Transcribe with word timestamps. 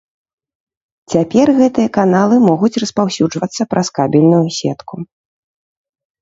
Цяпер 1.13 1.47
гэтыя 1.59 1.89
каналы 1.97 2.35
могуць 2.49 2.71
распаўсюджвацца 2.85 3.61
праз 3.75 3.87
кабельную 3.99 4.41
сетку. 4.59 4.95